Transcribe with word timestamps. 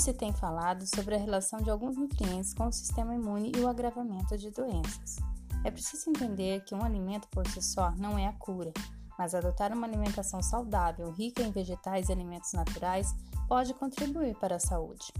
se 0.00 0.14
tem 0.14 0.32
falado 0.32 0.86
sobre 0.86 1.14
a 1.14 1.18
relação 1.18 1.60
de 1.60 1.68
alguns 1.68 1.94
nutrientes 1.94 2.54
com 2.54 2.66
o 2.66 2.72
sistema 2.72 3.14
imune 3.14 3.52
e 3.54 3.60
o 3.60 3.68
agravamento 3.68 4.36
de 4.38 4.50
doenças. 4.50 5.16
É 5.62 5.70
preciso 5.70 6.08
entender 6.08 6.64
que 6.64 6.74
um 6.74 6.82
alimento 6.82 7.28
por 7.28 7.46
si 7.46 7.60
só 7.60 7.90
não 7.98 8.18
é 8.18 8.26
a 8.26 8.32
cura, 8.32 8.72
mas 9.18 9.34
adotar 9.34 9.74
uma 9.74 9.86
alimentação 9.86 10.42
saudável, 10.42 11.10
rica 11.10 11.42
em 11.42 11.52
vegetais 11.52 12.08
e 12.08 12.12
alimentos 12.12 12.54
naturais, 12.54 13.14
pode 13.46 13.74
contribuir 13.74 14.34
para 14.36 14.56
a 14.56 14.60
saúde. 14.60 15.12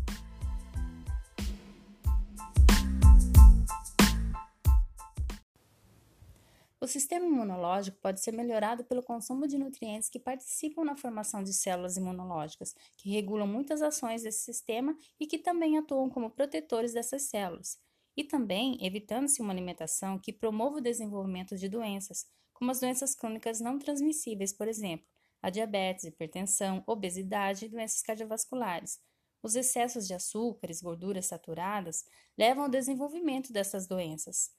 O 6.83 6.87
sistema 6.87 7.27
imunológico 7.27 7.99
pode 7.99 8.23
ser 8.23 8.33
melhorado 8.33 8.83
pelo 8.85 9.03
consumo 9.03 9.47
de 9.47 9.59
nutrientes 9.59 10.09
que 10.09 10.19
participam 10.19 10.83
na 10.83 10.97
formação 10.97 11.43
de 11.43 11.53
células 11.53 11.99
imunológicas, 11.99 12.75
que 12.97 13.11
regulam 13.11 13.47
muitas 13.47 13.83
ações 13.83 14.23
desse 14.23 14.41
sistema 14.41 14.97
e 15.19 15.27
que 15.27 15.37
também 15.37 15.77
atuam 15.77 16.09
como 16.09 16.31
protetores 16.31 16.95
dessas 16.95 17.23
células. 17.25 17.79
E 18.17 18.25
também 18.25 18.79
evitando-se 18.81 19.43
uma 19.43 19.53
alimentação 19.53 20.19
que 20.19 20.33
promova 20.33 20.79
o 20.79 20.81
desenvolvimento 20.81 21.55
de 21.55 21.69
doenças, 21.69 22.27
como 22.55 22.71
as 22.71 22.81
doenças 22.81 23.15
crônicas 23.15 23.61
não 23.61 23.79
transmissíveis, 23.79 24.51
por 24.51 24.67
exemplo, 24.67 25.07
a 25.43 25.51
diabetes, 25.51 26.05
hipertensão, 26.05 26.83
obesidade 26.87 27.67
e 27.67 27.69
doenças 27.69 28.01
cardiovasculares. 28.01 28.99
Os 29.43 29.55
excessos 29.55 30.07
de 30.07 30.15
açúcares, 30.15 30.81
gorduras 30.81 31.27
saturadas 31.27 32.07
levam 32.39 32.65
ao 32.65 32.71
desenvolvimento 32.71 33.53
dessas 33.53 33.87
doenças. 33.87 34.51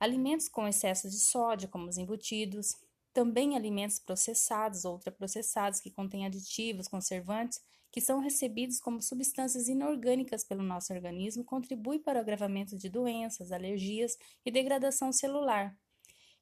Alimentos 0.00 0.48
com 0.48 0.66
excesso 0.66 1.08
de 1.08 1.18
sódio, 1.18 1.68
como 1.68 1.88
os 1.88 1.98
embutidos, 1.98 2.76
também 3.12 3.56
alimentos 3.56 3.98
processados 3.98 4.84
ou 4.84 4.92
ultraprocessados 4.94 5.80
que 5.80 5.90
contêm 5.90 6.24
aditivos, 6.24 6.86
conservantes, 6.86 7.60
que 7.90 8.00
são 8.00 8.20
recebidos 8.20 8.78
como 8.78 9.02
substâncias 9.02 9.66
inorgânicas 9.66 10.44
pelo 10.44 10.62
nosso 10.62 10.92
organismo, 10.92 11.42
contribuem 11.42 11.98
para 11.98 12.18
o 12.18 12.22
agravamento 12.22 12.76
de 12.76 12.88
doenças, 12.88 13.50
alergias 13.50 14.16
e 14.44 14.50
degradação 14.50 15.10
celular. 15.10 15.76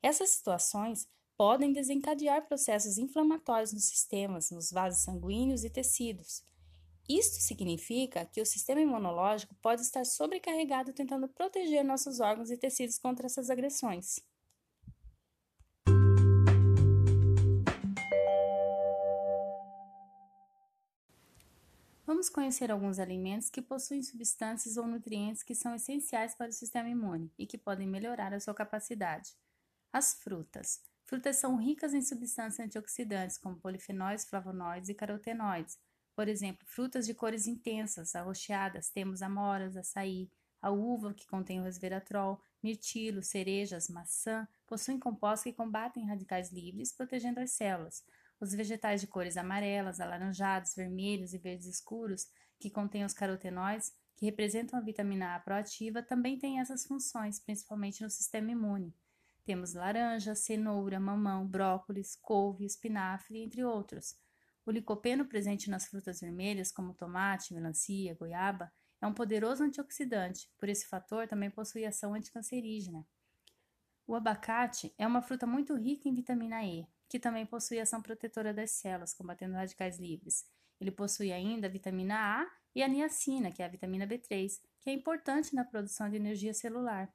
Essas 0.02 0.30
situações 0.30 1.08
podem 1.36 1.72
desencadear 1.72 2.46
processos 2.46 2.98
inflamatórios 2.98 3.72
nos 3.72 3.84
sistemas, 3.84 4.50
nos 4.50 4.70
vasos 4.70 5.02
sanguíneos 5.02 5.64
e 5.64 5.70
tecidos. 5.70 6.42
Isto 7.08 7.40
significa 7.40 8.26
que 8.26 8.40
o 8.40 8.46
sistema 8.46 8.80
imunológico 8.80 9.54
pode 9.62 9.82
estar 9.82 10.04
sobrecarregado 10.04 10.92
tentando 10.92 11.28
proteger 11.28 11.84
nossos 11.84 12.18
órgãos 12.18 12.50
e 12.50 12.56
tecidos 12.56 12.98
contra 12.98 13.26
essas 13.26 13.48
agressões. 13.48 14.18
Vamos 22.04 22.28
conhecer 22.28 22.72
alguns 22.72 22.98
alimentos 22.98 23.50
que 23.50 23.62
possuem 23.62 24.02
substâncias 24.02 24.76
ou 24.76 24.86
nutrientes 24.86 25.44
que 25.44 25.54
são 25.54 25.74
essenciais 25.74 26.34
para 26.34 26.50
o 26.50 26.52
sistema 26.52 26.88
imune 26.88 27.32
e 27.38 27.46
que 27.46 27.58
podem 27.58 27.86
melhorar 27.86 28.34
a 28.34 28.40
sua 28.40 28.54
capacidade. 28.54 29.32
As 29.92 30.14
frutas. 30.14 30.82
Frutas 31.04 31.36
são 31.36 31.56
ricas 31.56 31.94
em 31.94 32.02
substâncias 32.02 32.66
antioxidantes, 32.66 33.38
como 33.38 33.60
polifenóis, 33.60 34.24
flavonoides 34.24 34.88
e 34.88 34.94
carotenoides, 34.94 35.78
por 36.16 36.28
exemplo, 36.28 36.66
frutas 36.66 37.06
de 37.06 37.12
cores 37.12 37.46
intensas, 37.46 38.16
arroxeadas, 38.16 38.88
temos 38.88 39.20
amoras, 39.20 39.76
açaí, 39.76 40.30
a 40.62 40.70
uva, 40.70 41.12
que 41.12 41.26
contém 41.26 41.60
o 41.60 41.64
resveratrol, 41.64 42.40
mirtilo, 42.62 43.22
cerejas, 43.22 43.88
maçã, 43.88 44.48
possuem 44.66 44.98
compostos 44.98 45.44
que 45.44 45.52
combatem 45.52 46.06
radicais 46.06 46.50
livres, 46.50 46.90
protegendo 46.90 47.38
as 47.38 47.50
células. 47.50 48.02
Os 48.40 48.54
vegetais 48.54 49.02
de 49.02 49.06
cores 49.06 49.36
amarelas, 49.36 50.00
alaranjados, 50.00 50.74
vermelhos 50.74 51.34
e 51.34 51.38
verdes 51.38 51.66
escuros, 51.66 52.26
que 52.58 52.70
contêm 52.70 53.04
os 53.04 53.12
carotenoides, 53.12 53.92
que 54.16 54.24
representam 54.24 54.78
a 54.78 54.82
vitamina 54.82 55.34
A 55.34 55.40
proativa, 55.40 56.02
também 56.02 56.38
têm 56.38 56.60
essas 56.60 56.86
funções, 56.86 57.38
principalmente 57.38 58.02
no 58.02 58.08
sistema 58.08 58.50
imune. 58.50 58.94
Temos 59.44 59.74
laranja, 59.74 60.34
cenoura, 60.34 60.98
mamão, 60.98 61.46
brócolis, 61.46 62.16
couve, 62.16 62.64
espinafre, 62.64 63.42
entre 63.42 63.62
outros. 63.62 64.16
O 64.66 64.72
licopeno 64.72 65.24
presente 65.24 65.70
nas 65.70 65.86
frutas 65.86 66.20
vermelhas, 66.20 66.72
como 66.72 66.92
tomate, 66.92 67.54
melancia, 67.54 68.16
goiaba, 68.16 68.72
é 69.00 69.06
um 69.06 69.14
poderoso 69.14 69.62
antioxidante, 69.62 70.50
por 70.58 70.68
esse 70.68 70.88
fator 70.88 71.28
também 71.28 71.48
possui 71.48 71.84
ação 71.84 72.14
anticancerígena. 72.14 73.06
O 74.08 74.16
abacate 74.16 74.92
é 74.98 75.06
uma 75.06 75.22
fruta 75.22 75.46
muito 75.46 75.76
rica 75.76 76.08
em 76.08 76.14
vitamina 76.14 76.64
E, 76.64 76.84
que 77.08 77.20
também 77.20 77.46
possui 77.46 77.78
ação 77.78 78.02
protetora 78.02 78.52
das 78.52 78.72
células, 78.72 79.14
combatendo 79.14 79.54
radicais 79.54 80.00
livres. 80.00 80.44
Ele 80.80 80.90
possui 80.90 81.32
ainda 81.32 81.68
a 81.68 81.70
vitamina 81.70 82.16
A 82.16 82.50
e 82.74 82.82
a 82.82 82.88
niacina, 82.88 83.52
que 83.52 83.62
é 83.62 83.66
a 83.66 83.68
vitamina 83.68 84.04
B3, 84.04 84.60
que 84.80 84.90
é 84.90 84.92
importante 84.92 85.54
na 85.54 85.64
produção 85.64 86.10
de 86.10 86.16
energia 86.16 86.52
celular, 86.52 87.08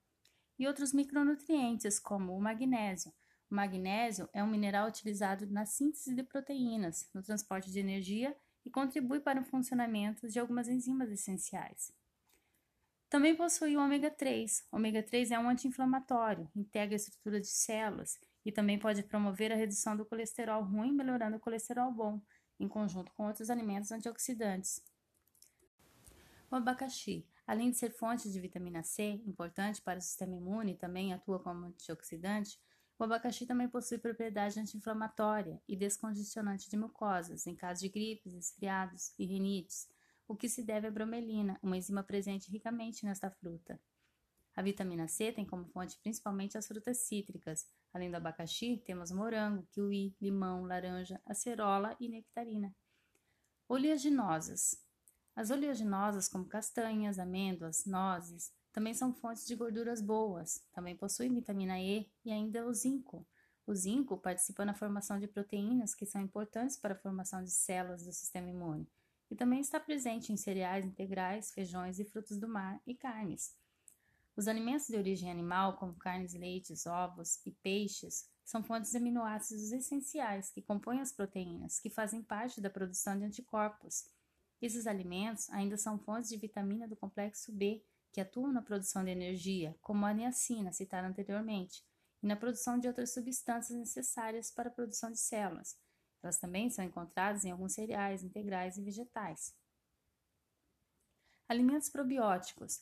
e 0.57 0.68
outros 0.68 0.94
micronutrientes, 0.94 2.00
como 2.00 2.33
o 2.33 2.41
magnésio, 2.41 3.12
o 3.51 3.56
magnésio 3.56 4.29
é 4.31 4.41
um 4.41 4.47
mineral 4.47 4.88
utilizado 4.88 5.45
na 5.47 5.66
síntese 5.66 6.16
de 6.16 6.23
proteínas, 6.23 7.09
no 7.13 7.22
transporte 7.22 7.69
de 7.69 7.79
energia 7.79 8.35
e 8.66 8.69
contribui 8.69 9.19
para 9.19 9.41
o 9.41 9.44
funcionamento 9.44 10.29
de 10.29 10.39
algumas 10.39 10.69
enzimas 10.69 11.12
essenciais. 11.12 11.94
Também 13.09 13.35
possui 13.35 13.75
o 13.75 13.81
ômega 13.81 14.09
3. 14.09 14.67
O 14.72 14.78
ômega 14.78 15.03
3 15.03 15.31
é 15.31 15.39
um 15.39 15.50
anti-inflamatório, 15.50 16.50
integra 16.56 16.95
a 16.95 16.97
estrutura 16.97 17.41
de 17.41 17.47
células 17.47 18.17
e 18.45 18.53
também 18.53 18.79
pode 18.79 19.03
promover 19.03 19.51
a 19.51 19.56
redução 19.56 19.97
do 19.97 20.06
colesterol 20.06 20.63
ruim, 20.63 20.94
melhorando 20.94 21.35
o 21.35 21.39
colesterol 21.39 21.91
bom, 21.91 22.22
em 22.57 22.69
conjunto 22.69 23.12
com 23.12 23.28
outros 23.28 23.50
alimentos 23.50 23.91
antioxidantes. 23.91 24.81
O 26.50 26.56
abacaxi, 26.56 27.28
além 27.45 27.72
de 27.72 27.78
ser 27.78 27.91
fonte 27.91 28.31
de 28.31 28.39
vitamina 28.39 28.81
C, 28.81 29.22
importante 29.25 29.81
para 29.81 30.00
o 30.00 30.01
sistema 30.01 30.35
imune 30.35 30.72
e 30.72 30.78
também 30.78 31.13
atua 31.13 31.39
como 31.39 31.66
antioxidante, 31.66 32.57
o 33.01 33.03
abacaxi 33.03 33.47
também 33.47 33.67
possui 33.67 33.97
propriedade 33.97 34.59
anti-inflamatória 34.59 35.59
e 35.67 35.75
descongestionante 35.75 36.69
de 36.69 36.78
mucosas 36.78 37.47
em 37.47 37.56
caso 37.56 37.81
de 37.81 37.89
gripes, 37.89 38.31
resfriados 38.31 39.12
e 39.17 39.25
rinites, 39.25 39.89
o 40.28 40.35
que 40.35 40.47
se 40.47 40.62
deve 40.62 40.85
à 40.85 40.91
bromelina, 40.91 41.57
uma 41.63 41.75
enzima 41.75 42.03
presente 42.03 42.51
ricamente 42.51 43.03
nesta 43.03 43.31
fruta. 43.31 43.81
A 44.56 44.62
vitamina 44.62 45.07
C 45.07 45.31
tem 45.31 45.44
como 45.44 45.66
fonte 45.66 45.97
principalmente 45.97 46.59
as 46.59 46.67
frutas 46.67 47.00
cítricas. 47.00 47.67
Além 47.91 48.12
do 48.12 48.17
abacaxi, 48.17 48.78
temos 48.85 49.12
morango, 49.12 49.66
kiwi, 49.72 50.16
limão, 50.22 50.66
laranja, 50.66 51.19
acerola 51.25 51.97
e 52.00 52.07
nectarina. 52.07 52.72
Oleaginosas. 53.68 54.79
As 55.35 55.50
oleaginosas, 55.50 56.28
como 56.28 56.45
castanhas, 56.45 57.18
amêndoas, 57.18 57.83
nozes, 57.83 58.53
também 58.72 58.94
são 58.94 59.14
fontes 59.14 59.46
de 59.46 59.56
gorduras 59.56 60.02
boas, 60.02 60.64
também 60.74 60.96
possuem 60.96 61.34
vitamina 61.34 61.80
E 61.80 62.09
e 62.24 62.32
ainda 62.32 62.66
o 62.66 62.74
zinco. 62.74 63.26
O 63.68 63.76
zinco 63.76 64.18
participa 64.18 64.66
na 64.66 64.74
formação 64.74 65.20
de 65.20 65.28
proteínas 65.28 65.94
que 65.94 66.06
são 66.06 66.22
importantes 66.22 66.78
para 66.78 66.94
a 66.94 66.98
formação 66.98 67.44
de 67.44 67.52
células 67.52 68.04
do 68.04 68.12
sistema 68.12 68.50
imune 68.50 68.88
e 69.30 69.36
também 69.36 69.62
está 69.62 69.80
presente 69.80 70.34
em 70.34 70.38
cereais 70.38 70.86
integrais, 70.86 71.52
feijões 71.54 72.00
e 72.00 72.06
frutos 72.06 72.38
do 72.38 72.50
mar 72.50 72.81
e 72.86 72.94
carnes. 72.94 73.56
Os 74.36 74.48
alimentos 74.48 74.88
de 74.88 74.98
origem 74.98 75.31
animal, 75.31 75.78
como 75.78 75.94
carnes, 75.94 76.34
leites, 76.34 76.86
ovos 76.86 77.40
e 77.46 77.52
peixes, 77.52 78.30
são 78.44 78.64
fontes 78.64 78.92
de 78.92 78.98
aminoácidos 78.98 79.72
essenciais 79.72 80.50
que 80.50 80.62
compõem 80.62 81.00
as 81.00 81.12
proteínas, 81.14 81.80
que 81.80 81.90
fazem 81.90 82.22
parte 82.22 82.60
da 82.60 82.70
produção 82.70 83.18
de 83.18 83.24
anticorpos. 83.24 84.06
Esses 84.62 84.86
alimentos 84.86 85.50
ainda 85.50 85.78
são 85.78 85.98
fontes 85.98 86.30
de 86.30 86.38
vitamina 86.38 86.88
do 86.88 86.96
complexo 86.96 87.54
B, 87.54 87.84
que 88.12 88.20
atuam 88.20 88.52
na 88.52 88.62
produção 88.62 89.04
de 89.04 89.10
energia, 89.10 89.76
como 89.82 90.06
a 90.06 90.14
niacina, 90.14 90.72
citada 90.72 91.08
anteriormente, 91.08 91.84
e 92.22 92.28
na 92.28 92.36
produção 92.36 92.78
de 92.78 92.88
outras 92.88 93.14
substâncias 93.14 93.78
necessárias 93.78 94.52
para 94.52 94.69
a 94.69 94.74
produção 94.74 95.12
de 95.12 95.18
células. 95.18 95.78
Elas 96.22 96.38
também 96.38 96.69
são 96.69 96.86
encontradas 96.86 97.46
em 97.46 97.52
alguns 97.52 97.74
cereais 97.74 98.24
integrais 98.24 98.78
e 98.78 98.84
vegetais. 98.84 99.56
Alimentos 101.48 101.90
probióticos 101.90 102.81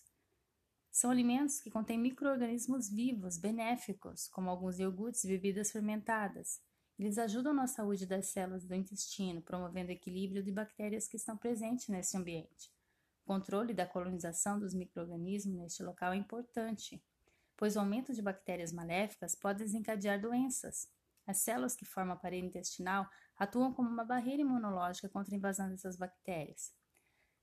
são 0.92 1.12
alimentos 1.12 1.62
que 1.62 1.72
contêm 1.72 1.98
microorganismos 1.98 2.90
vivos 2.90 3.38
benéficos, 3.38 4.28
como 4.28 4.50
alguns 4.50 4.80
iogurtes 4.80 5.24
e 5.24 5.28
bebidas 5.28 5.72
fermentadas. 5.72 6.60
Eles 6.98 7.18
ajudam 7.18 7.54
na 7.54 7.68
saúde 7.68 8.06
das 8.06 8.28
células 8.28 8.66
do 8.66 8.76
intestino, 8.76 9.42
promovendo 9.42 9.90
o 9.90 9.94
equilíbrio 9.94 10.44
de 10.44 10.52
bactérias 10.52 11.08
que 11.08 11.16
estão 11.16 11.38
presentes 11.38 11.88
nesse 11.88 12.18
ambiente 12.18 12.70
controle 13.30 13.76
da 13.76 13.86
colonização 13.86 14.60
dos 14.60 14.74
microrganismos 14.74 15.56
neste 15.56 15.84
local 15.84 16.14
é 16.14 16.16
importante, 16.16 17.00
pois 17.56 17.76
o 17.76 17.80
aumento 17.80 18.12
de 18.12 18.24
bactérias 18.24 18.74
maléficas 18.74 19.36
pode 19.36 19.60
desencadear 19.60 20.20
doenças. 20.20 20.88
As 21.28 21.38
células 21.38 21.76
que 21.76 21.86
formam 21.86 22.16
a 22.16 22.20
parede 22.20 22.48
intestinal 22.48 23.08
atuam 23.38 23.72
como 23.72 23.88
uma 23.88 24.04
barreira 24.04 24.42
imunológica 24.42 25.08
contra 25.08 25.36
a 25.36 25.38
invasão 25.38 25.70
dessas 25.70 25.96
bactérias. 25.96 26.74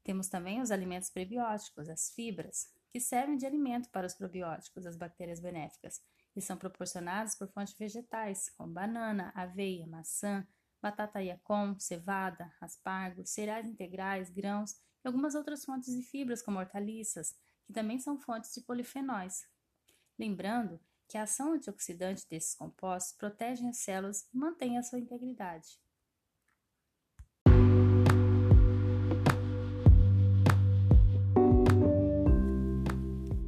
Temos 0.02 0.26
também 0.28 0.60
os 0.60 0.72
alimentos 0.72 1.08
prebióticos, 1.08 1.88
as 1.88 2.10
fibras, 2.10 2.66
que 2.90 2.98
servem 2.98 3.36
de 3.36 3.46
alimento 3.46 3.88
para 3.90 4.08
os 4.08 4.14
probióticos, 4.14 4.86
as 4.86 4.96
bactérias 4.96 5.38
benéficas, 5.38 6.02
e 6.34 6.40
são 6.40 6.56
proporcionadas 6.56 7.36
por 7.36 7.46
fontes 7.46 7.78
vegetais, 7.78 8.50
como 8.58 8.74
banana, 8.74 9.30
aveia, 9.36 9.86
maçã, 9.86 10.44
batata 10.82 11.22
yacon, 11.22 11.78
cevada, 11.78 12.52
aspargos, 12.60 13.30
cereais 13.30 13.68
integrais, 13.68 14.30
grãos 14.30 14.74
algumas 15.06 15.34
outras 15.34 15.64
fontes 15.64 15.94
de 15.94 16.02
fibras, 16.02 16.42
como 16.42 16.58
hortaliças, 16.58 17.34
que 17.64 17.72
também 17.72 17.98
são 17.98 18.18
fontes 18.18 18.52
de 18.54 18.60
polifenóis. 18.60 19.46
Lembrando 20.18 20.80
que 21.08 21.16
a 21.16 21.22
ação 21.22 21.52
antioxidante 21.52 22.26
desses 22.28 22.54
compostos 22.54 23.12
protege 23.16 23.66
as 23.66 23.78
células 23.78 24.26
e 24.32 24.36
mantém 24.36 24.78
a 24.78 24.82
sua 24.82 24.98
integridade. 24.98 25.78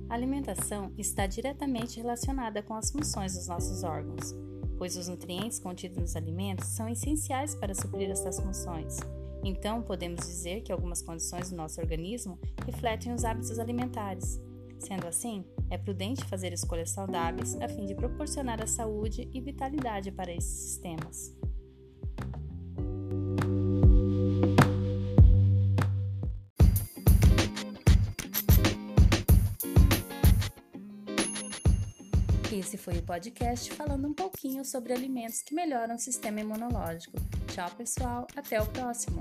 A 0.08 0.14
alimentação 0.14 0.92
está 0.96 1.26
diretamente 1.26 1.98
relacionada 2.00 2.62
com 2.62 2.74
as 2.74 2.90
funções 2.90 3.34
dos 3.34 3.46
nossos 3.46 3.82
órgãos, 3.82 4.34
pois 4.76 4.96
os 4.96 5.08
nutrientes 5.08 5.58
contidos 5.58 5.98
nos 5.98 6.16
alimentos 6.16 6.68
são 6.68 6.88
essenciais 6.88 7.54
para 7.54 7.74
suprir 7.74 8.10
essas 8.10 8.38
funções. 8.40 8.98
Então, 9.44 9.82
podemos 9.82 10.26
dizer 10.26 10.62
que 10.62 10.72
algumas 10.72 11.02
condições 11.02 11.50
do 11.50 11.56
nosso 11.56 11.80
organismo 11.80 12.38
refletem 12.64 13.12
os 13.12 13.24
hábitos 13.24 13.58
alimentares. 13.58 14.40
Sendo 14.78 15.06
assim, 15.06 15.44
é 15.70 15.76
prudente 15.76 16.24
fazer 16.24 16.52
escolhas 16.52 16.90
saudáveis 16.90 17.54
a 17.60 17.68
fim 17.68 17.84
de 17.84 17.94
proporcionar 17.94 18.62
a 18.62 18.66
saúde 18.66 19.28
e 19.32 19.40
vitalidade 19.40 20.12
para 20.12 20.32
esses 20.32 20.50
sistemas. 20.50 21.36
Esse 32.52 32.76
foi 32.76 32.98
o 32.98 33.02
podcast 33.02 33.72
falando 33.72 34.08
um 34.08 34.14
pouquinho 34.14 34.64
sobre 34.64 34.92
alimentos 34.92 35.42
que 35.42 35.54
melhoram 35.54 35.94
o 35.94 35.98
sistema 35.98 36.40
imunológico. 36.40 37.16
Tchau, 37.58 37.70
pessoal, 37.76 38.26
até 38.36 38.62
o 38.62 38.66
próximo! 38.66 39.20